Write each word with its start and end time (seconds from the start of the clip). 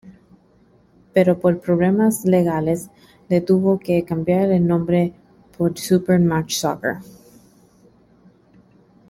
Pero 1.13 1.37
por 1.39 1.59
problemas 1.61 2.25
legales 2.25 2.89
le 3.29 3.39
tuvo 3.39 3.77
que 3.77 4.03
cambiar 4.03 4.51
el 4.51 4.65
nombre 4.65 5.13
por 5.55 5.77
"Super 5.77 6.19
Match 6.19 6.53
Soccer". 6.55 6.95